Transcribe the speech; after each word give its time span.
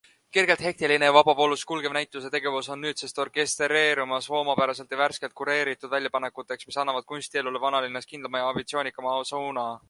Kergelt 0.35 0.61
hektiline 0.67 1.07
ja 1.07 1.11
vabavoolus 1.15 1.65
kulgev 1.71 1.93
näituse 1.97 2.31
tegevus 2.35 2.69
on 2.75 2.81
nüüdsest 2.85 3.21
orkestreerumas 3.25 4.29
omapäraselt 4.39 4.97
ja 4.97 4.99
värskelt 5.03 5.37
kureeritud 5.43 5.93
väljapanekuteks, 5.93 6.69
mis 6.71 6.81
annavad 6.85 7.09
kunstielule 7.13 7.63
vanalinnas 7.69 8.11
kindlama 8.15 8.43
ja 8.45 8.51
ambitsioonikama 8.55 9.15
suuna. 9.35 9.71